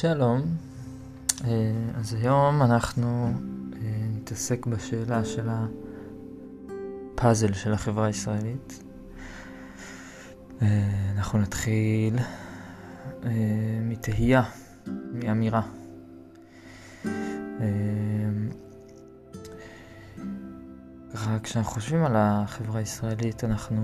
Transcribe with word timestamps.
שלום, 0.00 0.42
אה, 1.44 1.72
אז 1.94 2.14
היום 2.14 2.62
אנחנו 2.62 3.26
אה, 3.26 3.80
נתעסק 4.16 4.66
בשאלה 4.66 5.24
של 5.24 5.48
הפאזל 7.14 7.52
של 7.52 7.72
החברה 7.72 8.06
הישראלית. 8.06 8.82
אה, 10.62 11.12
אנחנו 11.16 11.38
נתחיל 11.38 12.18
מתהייה, 13.82 14.42
מאמירה. 15.12 15.62
רק 21.14 21.42
כשאנחנו 21.42 21.72
חושבים 21.72 22.04
על 22.04 22.12
החברה 22.16 22.78
הישראלית, 22.78 23.44
אנחנו 23.44 23.82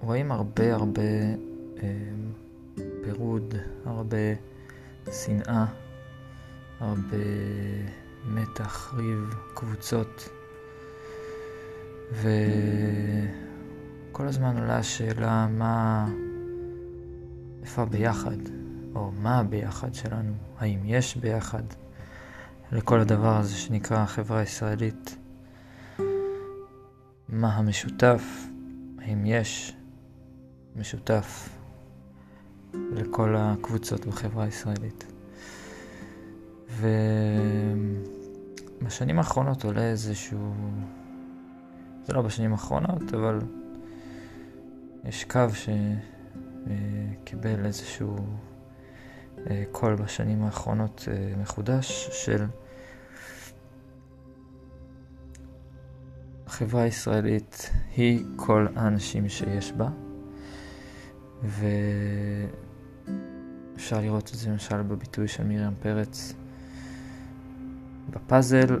רואים 0.00 0.32
הרבה 0.32 0.74
הרבה 0.74 1.02
פירוד, 3.04 3.54
הרבה 3.86 4.16
שנאה, 5.10 5.64
הרבה 6.80 7.16
מתח, 8.24 8.94
ריב, 8.96 9.34
קבוצות. 9.54 10.28
וכל 12.12 12.28
הזמן 14.26 14.58
עולה 14.58 14.78
השאלה 14.78 15.46
מה... 15.46 16.08
איפה 17.62 17.82
הביחד, 17.82 18.38
או 18.94 19.10
מה 19.12 19.38
הביחד 19.38 19.94
שלנו, 19.94 20.32
האם 20.58 20.78
יש 20.84 21.16
ביחד? 21.16 21.62
לכל 22.72 23.00
הדבר 23.00 23.36
הזה 23.36 23.54
שנקרא 23.54 23.98
החברה 23.98 24.38
הישראלית, 24.38 25.16
מה 27.28 27.56
המשותף, 27.56 28.22
האם 28.98 29.26
יש 29.26 29.76
משותף 30.76 31.48
לכל 32.74 33.34
הקבוצות 33.38 34.06
בחברה 34.06 34.44
הישראלית. 34.44 35.12
ובשנים 38.80 39.18
האחרונות 39.18 39.64
עולה 39.64 39.90
איזשהו... 39.90 40.54
זה 42.04 42.12
לא 42.12 42.22
בשנים 42.22 42.52
האחרונות, 42.52 43.14
אבל 43.14 43.38
יש 45.04 45.24
קו 45.24 45.40
שקיבל 47.24 47.66
איזשהו 47.66 48.16
אה, 49.50 49.64
קול 49.72 49.94
בשנים 49.94 50.42
האחרונות 50.42 51.08
אה, 51.08 51.34
מחודש 51.36 52.08
של 52.12 52.46
החברה 56.46 56.82
הישראלית 56.82 57.70
היא 57.96 58.24
כל 58.36 58.66
האנשים 58.76 59.28
שיש 59.28 59.72
בה, 59.72 59.88
ו... 61.42 61.66
אפשר 63.76 64.00
לראות 64.00 64.30
את 64.34 64.38
זה 64.38 64.50
למשל 64.50 64.82
בביטוי 64.82 65.28
של 65.28 65.44
מרים 65.44 65.74
פרץ. 65.80 66.34
בפאזל, 68.10 68.80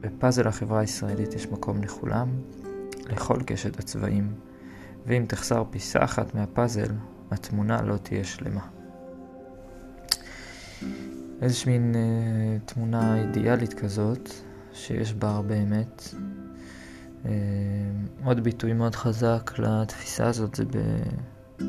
בפאזל 0.00 0.48
החברה 0.48 0.80
הישראלית 0.80 1.34
יש 1.34 1.46
מקום 1.46 1.82
לכולם, 1.82 2.28
לכל 3.10 3.38
קשת 3.46 3.78
הצבעים, 3.78 4.34
ואם 5.06 5.24
תחסר 5.28 5.64
פיסה 5.70 6.04
אחת 6.04 6.34
מהפאזל, 6.34 6.88
התמונה 7.30 7.82
לא 7.82 7.96
תהיה 7.96 8.24
שלמה. 8.24 8.66
איזושהי 11.42 11.78
מין 11.78 11.94
אה, 11.94 12.58
תמונה 12.64 13.20
אידיאלית 13.20 13.74
כזאת, 13.74 14.30
שיש 14.72 15.14
בה 15.14 15.30
הרבה 15.30 15.54
אמת. 15.54 16.02
אה, 17.24 17.30
עוד 18.24 18.40
ביטוי 18.40 18.72
מאוד 18.72 18.94
חזק 18.94 19.50
לתפיסה 19.58 20.26
הזאת 20.26 20.54
זה 20.54 20.64
ב... 20.64 20.78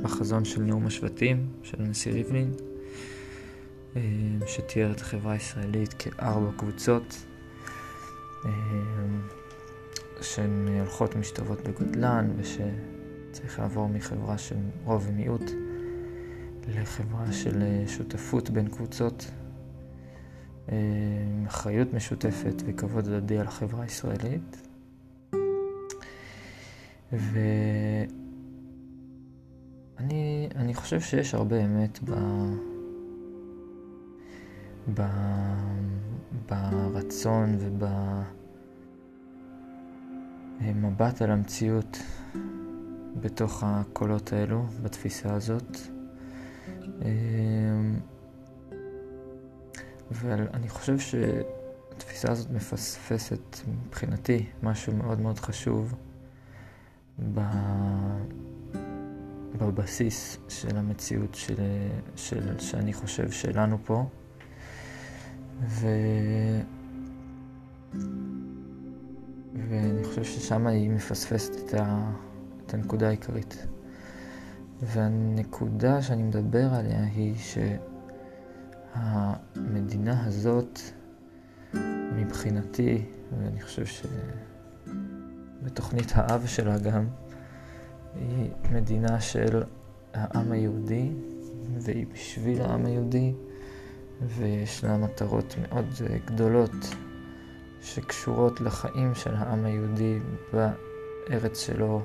בחזון 0.02 0.46
של 0.46 0.62
נאום 0.62 0.86
השבטים 0.86 1.48
של 1.64 1.82
הנשיא 1.82 2.12
ריבלין, 2.12 2.52
אה, 3.96 4.02
שתיאר 4.48 4.92
את 4.92 5.02
החברה 5.02 5.34
הישראלית 5.34 5.94
כארבע 5.94 6.52
קבוצות 6.58 7.26
אה, 8.46 8.52
שהן 10.22 10.68
הולכות 10.80 11.16
ומשתוות 11.16 11.62
בגודלן 11.68 12.32
ושצריך 12.38 13.60
לעבור 13.60 13.90
מחברה 13.90 14.38
של 14.38 14.56
רוב 14.84 15.06
ומיעוט 15.10 15.52
לחברה 16.68 17.32
של 17.32 17.62
אה, 17.62 17.84
שותפות 17.88 18.50
בין 18.50 18.68
קבוצות, 18.68 19.32
אחריות 21.48 21.94
משותפת 21.94 22.54
וכבוד 22.66 23.08
הדדי 23.08 23.38
על 23.38 23.48
החברה 23.48 23.84
הישראלית. 23.84 24.68
ו... 27.14 27.40
אני, 30.74 30.80
אני 30.80 30.82
חושב 30.82 31.02
שיש 31.02 31.34
הרבה 31.34 31.66
אמת 31.66 32.00
ב... 32.04 32.12
ב... 34.94 35.02
ברצון 36.50 37.58
ובמבט 40.60 41.22
על 41.22 41.32
המציאות 41.32 41.98
בתוך 43.22 43.64
הקולות 43.66 44.34
האלו, 44.34 44.66
בתפיסה 44.84 45.34
הזאת. 45.34 45.78
אמ, 47.02 48.00
ואני 50.12 50.70
חושב 50.70 51.00
שהתפיסה 51.00 52.32
הזאת 52.32 52.52
מפספסת 52.52 53.60
מבחינתי 53.68 54.46
משהו 54.64 54.94
מאוד 54.94 55.20
מאוד 55.20 55.40
חשוב 55.40 55.96
ב... 57.34 57.40
בבסיס 59.58 60.38
של 60.50 60.78
המציאות 60.78 61.36
של, 61.36 61.56
של, 62.16 62.60
שאני 62.60 62.94
חושב 62.94 63.32
שלנו 63.32 63.78
פה. 63.86 64.06
ו... 65.68 65.88
ואני 69.70 70.04
חושב 70.04 70.24
ששם 70.24 70.68
היא 70.68 70.90
מפספסת 70.90 71.56
את, 71.66 71.74
ה... 71.74 72.12
את 72.66 72.74
הנקודה 72.74 73.08
העיקרית. 73.08 73.68
והנקודה 74.82 76.02
שאני 76.02 76.24
מדבר 76.24 76.74
עליה 76.74 77.04
היא 77.04 77.36
שהמדינה 78.96 80.26
הזאת, 80.26 80.80
מבחינתי, 82.16 83.06
ואני 83.40 83.62
חושב 83.62 83.86
שבתוכנית 85.62 86.12
האב 86.16 86.46
שלה 86.46 86.78
גם, 86.78 87.08
היא 88.16 88.50
מדינה 88.72 89.22
של 89.22 89.64
העם 90.14 90.52
היהודי, 90.52 91.10
והיא 91.80 92.06
בשביל 92.14 92.62
העם 92.62 92.86
היהודי, 92.86 93.34
ויש 94.22 94.84
לה 94.84 94.98
מטרות 94.98 95.56
מאוד 95.62 95.86
אה, 96.10 96.18
גדולות 96.26 96.72
שקשורות 97.82 98.62
לחיים 98.62 99.16
של 99.16 99.36
העם 99.36 99.66
היהודי 99.66 100.20
בארץ 100.54 101.60
שלו, 101.60 102.02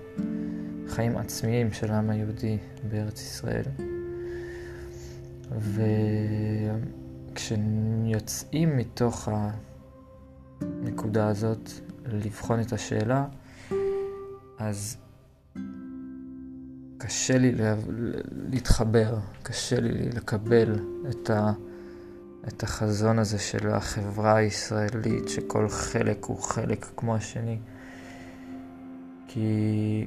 חיים 0.88 1.16
עצמיים 1.16 1.72
של 1.72 1.92
העם 1.92 2.10
היהודי 2.10 2.58
בארץ 2.88 3.20
ישראל. 3.20 3.64
וכשיוצאים 7.34 8.76
מתוך 8.76 9.28
הנקודה 10.60 11.28
הזאת 11.28 11.70
לבחון 12.06 12.60
את 12.60 12.72
השאלה, 12.72 13.26
אז 14.58 14.96
קשה 16.98 17.38
לי 17.38 17.52
להתחבר, 18.50 19.18
קשה 19.42 19.80
לי 19.80 20.08
לקבל 20.08 20.78
את, 21.10 21.30
ה, 21.30 21.52
את 22.48 22.62
החזון 22.62 23.18
הזה 23.18 23.38
של 23.38 23.70
החברה 23.70 24.36
הישראלית, 24.36 25.28
שכל 25.28 25.68
חלק 25.68 26.24
הוא 26.24 26.42
חלק 26.42 26.86
כמו 26.96 27.14
השני. 27.16 27.58
כי, 29.28 30.06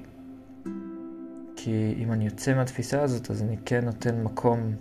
כי 1.56 1.96
אם 1.98 2.12
אני 2.12 2.26
יוצא 2.26 2.54
מהתפיסה 2.54 3.02
הזאת, 3.02 3.32
אז 3.32 3.42
אני 3.42 3.58
כן 3.66 3.86
נותן 3.86 4.24
מקום 4.24 4.76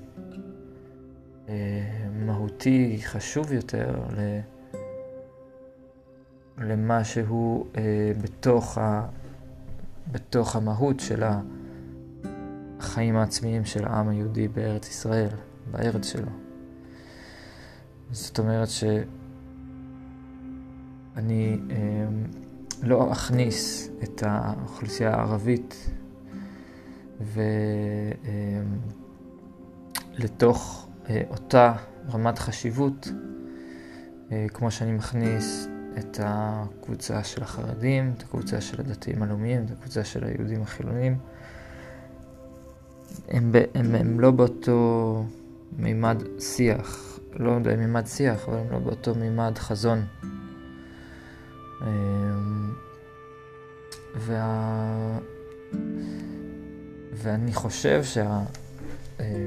אה, 1.49 1.55
מהותי, 2.13 3.01
חשוב 3.05 3.53
יותר, 3.53 4.01
ל, 4.17 4.41
למה 6.59 7.05
שהוא 7.05 7.67
אה, 7.77 8.13
בתוך, 8.23 8.79
ה, 8.79 9.07
בתוך 10.13 10.57
המהות 10.57 11.01
של 11.01 11.23
ה... 11.23 11.41
החיים 12.81 13.17
העצמיים 13.17 13.65
של 13.65 13.85
העם 13.85 14.09
היהודי 14.09 14.49
בארץ 14.49 14.89
ישראל, 14.89 15.29
בארץ 15.71 16.07
שלו. 16.07 16.31
זאת 18.11 18.39
אומרת 18.39 18.69
שאני 18.69 19.07
אה, 21.71 21.77
לא 22.83 23.13
אכניס 23.13 23.91
את 24.03 24.23
האוכלוסייה 24.27 25.15
הערבית 25.15 25.91
ו, 27.21 27.41
אה, 28.25 28.63
לתוך 30.15 30.89
אה, 31.09 31.23
אותה 31.31 31.75
רמת 32.13 32.39
חשיבות, 32.39 33.09
אה, 34.33 34.47
כמו 34.55 34.71
שאני 34.71 34.93
מכניס 34.93 35.69
את 35.99 36.21
הקבוצה 36.23 37.25
של 37.25 37.43
החרדים, 37.43 38.13
את 38.17 38.23
הקבוצה 38.23 38.61
של 38.61 38.81
הדתיים 38.81 39.23
הלאומיים, 39.23 39.65
את 39.65 39.71
הקבוצה 39.71 40.05
של 40.05 40.25
היהודים 40.25 40.63
החילונים. 40.63 41.19
הם, 43.31 43.53
הם, 43.75 43.95
הם 43.95 44.21
לא 44.21 44.31
באותו, 44.31 45.25
מימד 45.79 46.23
שיח, 46.39 47.19
לא 47.37 47.51
יודע 47.51 47.75
אם 47.75 47.79
מימד 47.79 48.07
שיח, 48.07 48.49
אבל 48.49 48.59
הם 48.59 48.73
לא 48.73 48.79
באותו 48.79 49.15
מימד 49.15 49.59
חזון. 49.59 50.05
אמ, 51.83 52.73
וה... 54.17 55.19
ואני 57.15 57.53
חושב 57.55 58.03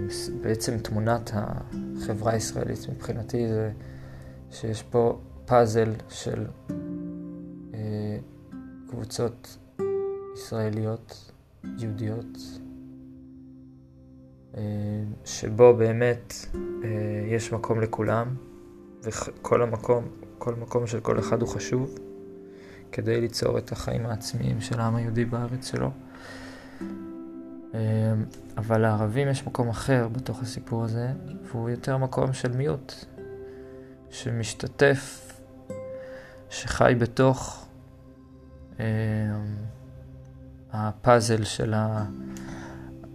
שבעצם 0.09 0.77
תמונת 0.77 1.31
החברה 1.33 2.31
הישראלית 2.31 2.89
מבחינתי 2.89 3.47
זה 3.47 3.71
שיש 4.51 4.83
פה 4.83 5.19
פאזל 5.45 5.93
של 6.09 6.45
אה, 7.73 8.17
קבוצות 8.89 9.57
ישראליות, 10.33 11.31
יהודיות, 11.77 12.37
שבו 15.25 15.73
באמת 15.73 16.33
אה, 16.55 16.89
יש 17.27 17.51
מקום 17.51 17.81
לכולם, 17.81 18.27
וכל 19.03 19.61
המקום, 19.61 20.07
כל 20.37 20.55
מקום 20.55 20.87
של 20.87 20.99
כל 20.99 21.19
אחד 21.19 21.41
הוא 21.41 21.49
חשוב, 21.49 21.95
כדי 22.91 23.21
ליצור 23.21 23.57
את 23.57 23.71
החיים 23.71 24.05
העצמיים 24.05 24.61
של 24.61 24.79
העם 24.79 24.95
היהודי 24.95 25.25
בארץ 25.25 25.71
שלו. 25.71 25.91
אבל 28.57 28.77
לערבים 28.77 29.27
יש 29.27 29.47
מקום 29.47 29.69
אחר 29.69 30.07
בתוך 30.07 30.41
הסיפור 30.41 30.83
הזה, 30.83 31.07
והוא 31.43 31.69
יותר 31.69 31.97
מקום 31.97 32.33
של 32.33 32.51
מיעוט, 32.51 32.93
שמשתתף, 34.09 35.33
שחי 36.49 36.93
בתוך 36.99 37.65
אה, 38.79 38.85
הפאזל 40.71 41.43
של 41.43 41.73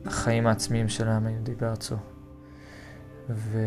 החיים 0.09 0.47
העצמיים 0.47 0.89
של 0.89 1.09
העם 1.09 1.27
היהודי 1.27 1.55
בארצו. 1.55 1.97
ו... 3.31 3.59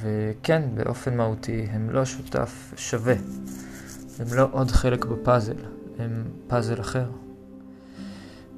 וכן, 0.00 0.62
באופן 0.74 1.16
מהותי, 1.16 1.66
הם 1.70 1.90
לא 1.90 2.04
שותף 2.04 2.74
שווה. 2.76 3.14
הם 4.18 4.26
לא 4.32 4.48
עוד 4.52 4.70
חלק 4.70 5.04
בפאזל, 5.04 5.56
הם 5.98 6.24
פאזל 6.46 6.80
אחר. 6.80 7.10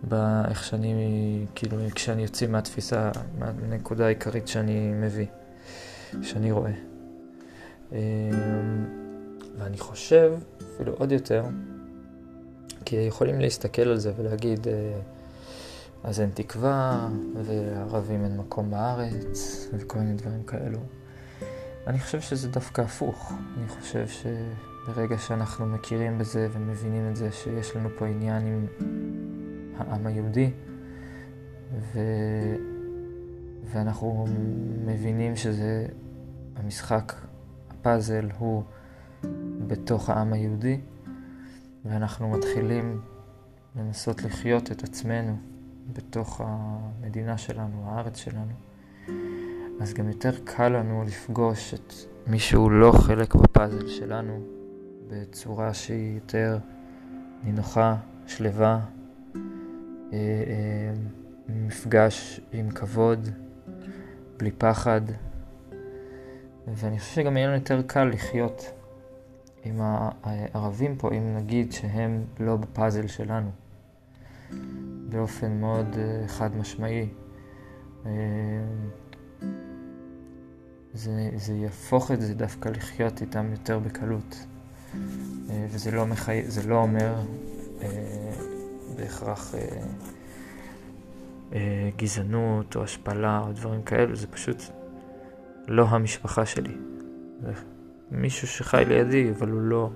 באיך 0.08 0.64
שאני, 0.64 1.46
כאילו, 1.54 1.76
כשאני 1.94 2.22
יוצא 2.22 2.46
מהתפיסה, 2.46 3.10
מהנקודה 3.38 4.06
העיקרית 4.06 4.48
שאני 4.48 4.92
מביא. 4.94 5.26
שאני 6.22 6.52
רואה. 6.52 6.72
אמ, 7.92 7.98
ואני 9.58 9.78
חושב, 9.78 10.32
אפילו 10.74 10.92
עוד 10.92 11.12
יותר, 11.12 11.44
כי 12.84 12.96
יכולים 12.96 13.40
להסתכל 13.40 13.82
על 13.82 13.98
זה 13.98 14.12
ולהגיד, 14.16 14.68
אה, 14.68 14.72
אז 16.04 16.20
אין 16.20 16.30
תקווה, 16.34 17.08
וערבים 17.44 18.24
אין 18.24 18.36
מקום 18.36 18.70
בארץ, 18.70 19.68
וכל 19.72 19.98
מיני 19.98 20.14
דברים 20.14 20.42
כאלו. 20.42 20.78
אני 21.86 21.98
חושב 21.98 22.20
שזה 22.20 22.48
דווקא 22.48 22.80
הפוך. 22.80 23.32
אני 23.58 23.68
חושב 23.68 24.06
שברגע 24.08 25.18
שאנחנו 25.18 25.66
מכירים 25.66 26.18
בזה 26.18 26.48
ומבינים 26.52 27.10
את 27.10 27.16
זה, 27.16 27.32
שיש 27.32 27.76
לנו 27.76 27.88
פה 27.98 28.06
עניין 28.06 28.46
עם 28.46 28.66
העם 29.76 30.06
היהודי, 30.06 30.50
ו... 31.92 31.98
ואנחנו 33.64 34.26
מבינים 34.86 35.36
שזה 35.36 35.86
המשחק, 36.56 37.12
הפאזל 37.70 38.28
הוא 38.38 38.62
בתוך 39.66 40.10
העם 40.10 40.32
היהודי, 40.32 40.80
ואנחנו 41.84 42.30
מתחילים 42.30 43.00
לנסות 43.76 44.22
לחיות 44.22 44.72
את 44.72 44.82
עצמנו 44.82 45.36
בתוך 45.92 46.40
המדינה 46.44 47.38
שלנו, 47.38 47.82
הארץ 47.86 48.16
שלנו. 48.16 48.52
אז 49.80 49.94
גם 49.94 50.08
יותר 50.08 50.30
קל 50.44 50.68
לנו 50.68 51.04
לפגוש 51.06 51.74
את 51.74 51.92
מי 52.26 52.38
שהוא 52.38 52.70
לא 52.70 52.92
חלק 52.92 53.34
בפאזל 53.34 53.88
שלנו 53.88 54.40
בצורה 55.08 55.74
שהיא 55.74 56.14
יותר 56.14 56.58
נינוחה, 57.44 57.96
שלווה, 58.26 58.80
אה, 59.34 59.38
אה, 60.12 60.92
מפגש 61.48 62.40
עם 62.52 62.70
כבוד, 62.70 63.28
בלי 64.36 64.50
פחד, 64.50 65.00
ואני 66.68 66.98
חושב 66.98 67.14
שגם 67.14 67.36
יהיה 67.36 67.46
לנו 67.46 67.56
יותר 67.56 67.82
קל 67.82 68.04
לחיות 68.04 68.72
עם 69.64 69.80
הערבים 70.22 70.96
פה, 70.96 71.10
אם 71.12 71.36
נגיד 71.36 71.72
שהם 71.72 72.24
לא 72.40 72.56
בפאזל 72.56 73.06
שלנו, 73.06 73.50
באופן 75.08 75.60
מאוד 75.60 75.94
uh, 75.94 76.28
חד 76.28 76.56
משמעי. 76.56 77.08
Uh, 78.04 78.06
זה, 80.94 81.30
זה 81.36 81.52
יהפוך 81.54 82.10
את 82.10 82.20
זה 82.20 82.34
דווקא 82.34 82.68
לחיות 82.68 83.20
איתם 83.20 83.50
יותר 83.50 83.78
בקלות. 83.78 84.46
Uh, 84.94 84.96
וזה 85.68 85.90
לא, 85.90 86.06
מחי... 86.06 86.42
זה 86.46 86.68
לא 86.68 86.76
אומר 86.76 87.14
uh, 87.80 87.84
בהכרח 88.96 89.54
uh, 89.54 89.56
uh, 91.50 91.54
גזענות 91.96 92.76
או 92.76 92.82
השפלה 92.82 93.40
או 93.46 93.52
דברים 93.52 93.82
כאלו, 93.82 94.16
זה 94.16 94.26
פשוט 94.26 94.62
לא 95.68 95.86
המשפחה 95.88 96.46
שלי. 96.46 96.74
זה 97.42 97.52
מישהו 98.10 98.48
שחי 98.48 98.84
לידי, 98.88 99.30
אבל 99.30 99.50
הוא 99.50 99.60
לא 99.60 99.90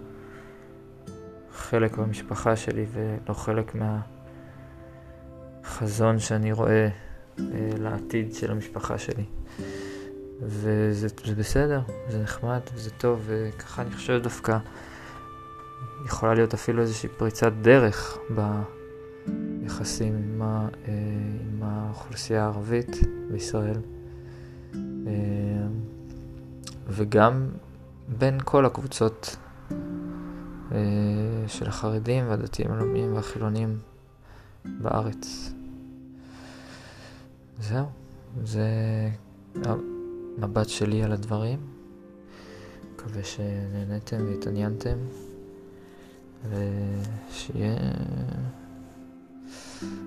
חלק 1.53 1.99
מהמשפחה 1.99 2.57
שלי 2.57 2.87
ולא 2.93 3.35
חלק 3.35 3.75
מהחזון 5.69 6.19
שאני 6.19 6.53
רואה 6.53 6.89
אה, 7.39 7.45
לעתיד 7.79 8.35
של 8.35 8.51
המשפחה 8.51 8.99
שלי. 8.99 9.25
וזה 10.43 11.09
זה 11.25 11.35
בסדר, 11.35 11.81
זה 12.09 12.23
נחמד, 12.23 12.61
זה 12.77 12.91
טוב, 12.91 13.23
וככה 13.27 13.83
אני 13.83 13.91
חושב 13.91 14.21
דווקא 14.23 14.59
יכולה 16.07 16.35
להיות 16.35 16.55
אפילו 16.55 16.83
איזושהי 16.83 17.09
פריצת 17.17 17.53
דרך 17.63 18.19
ביחסים 19.61 20.17
עם, 20.17 20.43
ה, 20.43 20.69
אה, 20.89 20.93
עם 21.41 21.63
האוכלוסייה 21.63 22.43
הערבית 22.43 22.97
בישראל. 23.31 23.81
אה, 24.75 24.81
וגם 26.89 27.49
בין 28.19 28.39
כל 28.45 28.67
הקבוצות 28.67 29.37
אה, 30.73 30.79
של 31.47 31.69
החרדים 31.69 32.29
והדתיים 32.29 32.71
הלאומיים 32.71 33.15
והחילונים 33.15 33.79
בארץ. 34.81 35.53
זהו, 37.61 37.87
זה 38.45 38.69
המבט 39.65 40.69
שלי 40.69 41.03
על 41.03 41.13
הדברים. 41.13 41.59
מקווה 42.95 43.25
שנהניתם 43.25 44.27
והתעניינתם, 44.27 44.99
ושיהיה 46.51 47.77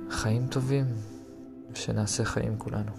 חיים 0.10 0.48
טובים, 0.48 0.86
ושנעשה 1.72 2.26
חיים 2.26 2.56
כולנו. 2.58 2.92